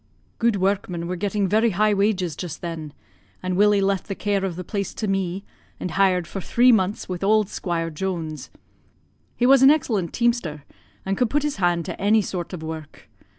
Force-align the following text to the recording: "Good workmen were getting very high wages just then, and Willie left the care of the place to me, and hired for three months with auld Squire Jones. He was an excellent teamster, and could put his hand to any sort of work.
"Good 0.39 0.55
workmen 0.55 1.07
were 1.07 1.15
getting 1.15 1.47
very 1.47 1.69
high 1.77 1.93
wages 1.93 2.35
just 2.35 2.61
then, 2.61 2.91
and 3.43 3.55
Willie 3.55 3.81
left 3.81 4.07
the 4.07 4.15
care 4.15 4.43
of 4.43 4.55
the 4.55 4.63
place 4.63 4.95
to 4.95 5.07
me, 5.07 5.45
and 5.79 5.91
hired 5.91 6.25
for 6.25 6.41
three 6.41 6.71
months 6.71 7.07
with 7.07 7.23
auld 7.23 7.49
Squire 7.49 7.91
Jones. 7.91 8.49
He 9.35 9.45
was 9.45 9.61
an 9.61 9.69
excellent 9.69 10.11
teamster, 10.11 10.63
and 11.05 11.19
could 11.19 11.29
put 11.29 11.43
his 11.43 11.57
hand 11.57 11.85
to 11.85 12.01
any 12.01 12.23
sort 12.23 12.51
of 12.51 12.63
work. 12.63 13.09